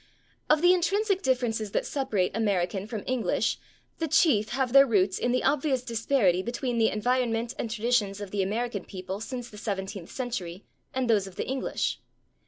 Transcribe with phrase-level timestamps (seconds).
[0.49, 3.59] Of the intrinsic differences that separate American from English
[3.99, 8.31] the chief have their roots in the obvious disparity between the environment and traditions of
[8.31, 11.99] the American people since the seventeenth century and those of the English.